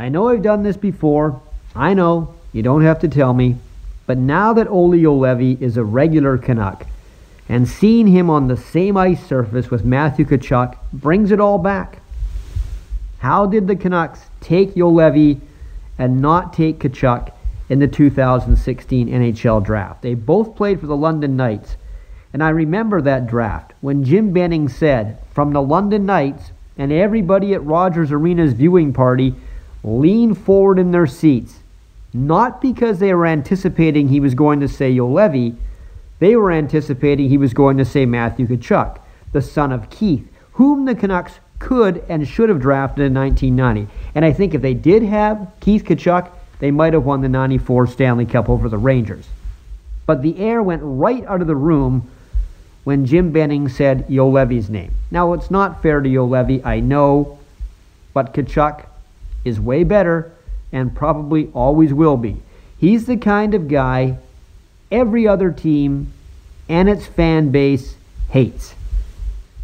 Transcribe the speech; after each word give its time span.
I 0.00 0.08
know 0.08 0.28
I've 0.28 0.40
done 0.40 0.62
this 0.62 0.78
before. 0.78 1.42
I 1.76 1.92
know, 1.92 2.34
you 2.54 2.62
don't 2.62 2.84
have 2.84 3.00
to 3.00 3.08
tell 3.08 3.34
me. 3.34 3.56
But 4.06 4.16
now 4.16 4.54
that 4.54 4.66
Olli 4.66 5.02
Juolevi 5.02 5.60
is 5.60 5.76
a 5.76 5.84
regular 5.84 6.38
Canuck, 6.38 6.86
and 7.50 7.68
seeing 7.68 8.06
him 8.06 8.30
on 8.30 8.48
the 8.48 8.56
same 8.56 8.96
ice 8.96 9.22
surface 9.26 9.70
with 9.70 9.84
Matthew 9.84 10.24
Tkachuk 10.24 10.74
brings 10.90 11.32
it 11.32 11.38
all 11.38 11.58
back. 11.58 12.00
How 13.18 13.44
did 13.44 13.66
the 13.66 13.76
Canucks 13.76 14.20
take 14.40 14.74
Juolevi 14.74 15.38
and 15.98 16.22
not 16.22 16.54
take 16.54 16.78
Tkachuk 16.78 17.30
in 17.68 17.78
the 17.78 17.86
2016 17.86 19.06
NHL 19.06 19.62
draft? 19.62 20.00
They 20.00 20.14
both 20.14 20.56
played 20.56 20.80
for 20.80 20.86
the 20.86 20.96
London 20.96 21.36
Knights. 21.36 21.76
And 22.32 22.42
I 22.42 22.48
remember 22.48 23.02
that 23.02 23.26
draft 23.26 23.74
when 23.82 24.02
Jim 24.04 24.32
Benning 24.32 24.70
said 24.70 25.18
from 25.34 25.52
the 25.52 25.60
London 25.60 26.06
Knights 26.06 26.52
and 26.78 26.90
everybody 26.90 27.52
at 27.52 27.62
Rogers 27.66 28.10
Arena's 28.10 28.54
viewing 28.54 28.94
party 28.94 29.34
leaned 29.82 30.38
forward 30.38 30.78
in 30.78 30.90
their 30.90 31.06
seats, 31.06 31.60
not 32.12 32.60
because 32.60 32.98
they 32.98 33.14
were 33.14 33.26
anticipating 33.26 34.08
he 34.08 34.20
was 34.20 34.34
going 34.34 34.60
to 34.60 34.68
say 34.68 34.94
Juolevi, 34.94 35.56
they 36.18 36.36
were 36.36 36.52
anticipating 36.52 37.28
he 37.28 37.38
was 37.38 37.54
going 37.54 37.78
to 37.78 37.84
say 37.84 38.04
Matthew 38.04 38.46
Tkachuk, 38.46 38.98
the 39.32 39.40
son 39.40 39.72
of 39.72 39.88
Keith, 39.90 40.26
whom 40.52 40.84
the 40.84 40.94
Canucks 40.94 41.40
could 41.58 42.04
and 42.08 42.26
should 42.26 42.48
have 42.48 42.60
drafted 42.60 43.06
in 43.06 43.14
1990. 43.14 43.92
And 44.14 44.24
I 44.24 44.32
think 44.32 44.54
if 44.54 44.62
they 44.62 44.74
did 44.74 45.02
have 45.02 45.50
Keith 45.60 45.84
Tkachuk, 45.84 46.30
they 46.58 46.70
might 46.70 46.92
have 46.92 47.04
won 47.04 47.22
the 47.22 47.28
94 47.28 47.86
Stanley 47.86 48.26
Cup 48.26 48.48
over 48.48 48.68
the 48.68 48.78
Rangers. 48.78 49.26
But 50.04 50.22
the 50.22 50.38
air 50.38 50.62
went 50.62 50.82
right 50.84 51.24
out 51.24 51.40
of 51.40 51.46
the 51.46 51.56
room 51.56 52.10
when 52.84 53.06
Jim 53.06 53.30
Benning 53.30 53.68
said 53.68 54.08
Juolevi's 54.08 54.68
name. 54.68 54.92
Now, 55.10 55.32
it's 55.32 55.50
not 55.50 55.82
fair 55.82 56.00
to 56.00 56.08
Juolevi, 56.08 56.64
I 56.64 56.80
know, 56.80 57.38
but 58.12 58.34
Tkachuk 58.34 58.84
is 59.44 59.60
way 59.60 59.84
better 59.84 60.32
and 60.72 60.94
probably 60.94 61.50
always 61.54 61.92
will 61.92 62.16
be. 62.16 62.42
He's 62.78 63.06
the 63.06 63.16
kind 63.16 63.54
of 63.54 63.68
guy 63.68 64.18
every 64.90 65.26
other 65.26 65.50
team 65.50 66.12
and 66.68 66.88
its 66.88 67.06
fan 67.06 67.50
base 67.50 67.96
hates. 68.30 68.74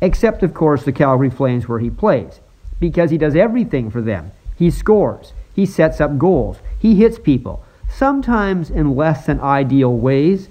Except, 0.00 0.42
of 0.42 0.54
course, 0.54 0.84
the 0.84 0.92
Calgary 0.92 1.30
Flames 1.30 1.68
where 1.68 1.78
he 1.78 1.90
plays, 1.90 2.40
because 2.80 3.10
he 3.10 3.18
does 3.18 3.36
everything 3.36 3.90
for 3.90 4.00
them. 4.00 4.32
He 4.58 4.70
scores, 4.70 5.32
he 5.54 5.66
sets 5.66 6.00
up 6.00 6.18
goals, 6.18 6.58
he 6.78 6.96
hits 6.96 7.18
people, 7.18 7.64
sometimes 7.90 8.70
in 8.70 8.96
less 8.96 9.26
than 9.26 9.40
ideal 9.40 9.96
ways, 9.96 10.48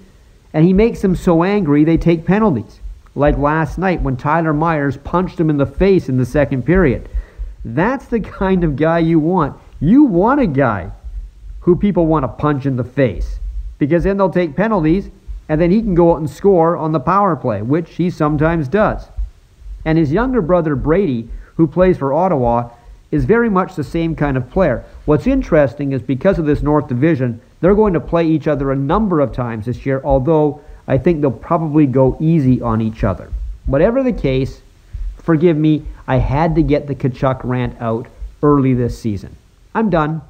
and 0.52 0.64
he 0.64 0.72
makes 0.72 1.02
them 1.02 1.16
so 1.16 1.42
angry 1.42 1.84
they 1.84 1.96
take 1.96 2.24
penalties. 2.24 2.80
Like 3.14 3.38
last 3.38 3.78
night 3.78 4.02
when 4.02 4.16
Tyler 4.16 4.52
Myers 4.52 4.96
punched 4.96 5.38
him 5.38 5.50
in 5.50 5.56
the 5.56 5.66
face 5.66 6.08
in 6.08 6.16
the 6.16 6.26
second 6.26 6.64
period. 6.64 7.08
That's 7.64 8.06
the 8.06 8.20
kind 8.20 8.64
of 8.64 8.76
guy 8.76 8.98
you 8.98 9.18
want. 9.18 9.58
You 9.80 10.04
want 10.04 10.40
a 10.40 10.46
guy 10.46 10.90
who 11.60 11.76
people 11.76 12.06
want 12.06 12.24
to 12.24 12.28
punch 12.28 12.66
in 12.66 12.76
the 12.76 12.84
face 12.84 13.38
because 13.78 14.04
then 14.04 14.16
they'll 14.16 14.30
take 14.30 14.56
penalties 14.56 15.10
and 15.48 15.60
then 15.60 15.70
he 15.70 15.80
can 15.80 15.94
go 15.94 16.12
out 16.12 16.18
and 16.18 16.28
score 16.28 16.76
on 16.76 16.92
the 16.92 17.00
power 17.00 17.36
play, 17.36 17.62
which 17.62 17.94
he 17.94 18.10
sometimes 18.10 18.68
does. 18.68 19.08
And 19.84 19.98
his 19.98 20.12
younger 20.12 20.40
brother 20.40 20.74
Brady, 20.76 21.28
who 21.56 21.66
plays 21.66 21.98
for 21.98 22.12
Ottawa, 22.12 22.70
is 23.10 23.24
very 23.24 23.50
much 23.50 23.76
the 23.76 23.84
same 23.84 24.16
kind 24.16 24.36
of 24.36 24.50
player. 24.50 24.84
What's 25.04 25.26
interesting 25.26 25.92
is 25.92 26.02
because 26.02 26.38
of 26.38 26.46
this 26.46 26.62
North 26.62 26.88
Division, 26.88 27.40
they're 27.60 27.74
going 27.74 27.92
to 27.94 28.00
play 28.00 28.26
each 28.26 28.48
other 28.48 28.72
a 28.72 28.76
number 28.76 29.20
of 29.20 29.32
times 29.32 29.66
this 29.66 29.86
year, 29.86 30.00
although 30.04 30.60
I 30.86 30.98
think 30.98 31.20
they'll 31.20 31.30
probably 31.30 31.86
go 31.86 32.16
easy 32.20 32.60
on 32.60 32.80
each 32.80 33.04
other. 33.04 33.30
Whatever 33.66 34.02
the 34.02 34.12
case, 34.12 34.60
forgive 35.24 35.56
me, 35.56 35.84
I 36.06 36.16
had 36.16 36.54
to 36.54 36.62
get 36.62 36.86
the 36.86 36.94
Tkachuk 36.94 37.40
rant 37.42 37.80
out 37.80 38.06
early 38.42 38.74
this 38.74 38.98
season. 38.98 39.36
I'm 39.74 39.90
done. 39.90 40.22